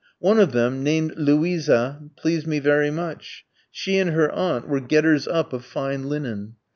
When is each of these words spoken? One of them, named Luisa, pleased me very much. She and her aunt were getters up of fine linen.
One 0.17 0.39
of 0.39 0.51
them, 0.51 0.81
named 0.83 1.13
Luisa, 1.15 1.99
pleased 2.17 2.47
me 2.47 2.57
very 2.57 2.89
much. 2.89 3.45
She 3.69 3.99
and 3.99 4.09
her 4.13 4.31
aunt 4.31 4.67
were 4.67 4.79
getters 4.79 5.27
up 5.27 5.53
of 5.53 5.63
fine 5.63 6.05
linen. 6.09 6.55